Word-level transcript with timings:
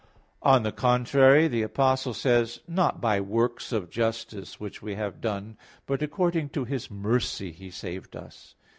On 0.41 0.63
the 0.63 0.71
contrary, 0.71 1.47
The 1.47 1.61
Apostle 1.61 2.15
says 2.15 2.53
(Titus 2.55 2.65
3:5): 2.67 2.73
"Not 2.75 3.01
by 3.01 3.21
works 3.21 3.71
of 3.71 3.91
justice 3.91 4.59
which 4.59 4.81
we 4.81 4.95
have 4.95 5.21
done, 5.21 5.57
but 5.85 6.01
according 6.01 6.49
to 6.57 6.65
His 6.65 6.89
mercy 6.89 7.51
He 7.51 7.69
saved 7.69 8.15
us." 8.15 8.55